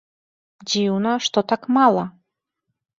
Дзіўна, 0.71 1.11
што 1.27 1.39
так 1.55 1.61
мала. 1.79 2.03